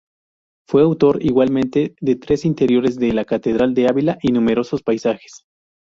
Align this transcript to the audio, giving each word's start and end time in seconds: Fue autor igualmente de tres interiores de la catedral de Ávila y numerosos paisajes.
Fue 0.67 0.81
autor 0.81 1.23
igualmente 1.23 1.93
de 2.01 2.15
tres 2.15 2.43
interiores 2.43 2.95
de 2.95 3.13
la 3.13 3.23
catedral 3.23 3.75
de 3.75 3.87
Ávila 3.87 4.17
y 4.23 4.29
numerosos 4.31 4.81
paisajes. 4.81 5.45